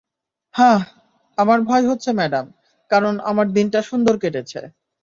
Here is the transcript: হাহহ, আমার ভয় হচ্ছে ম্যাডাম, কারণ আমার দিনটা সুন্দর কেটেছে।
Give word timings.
হাহহ, 0.55 0.81
আমার 1.37 1.59
ভয় 1.61 1.85
হচ্ছে 1.87 2.09
ম্যাডাম, 2.13 2.45
কারণ 2.91 3.13
আমার 3.23 3.47
দিনটা 3.53 3.79
সুন্দর 3.81 4.15
কেটেছে। 4.17 4.59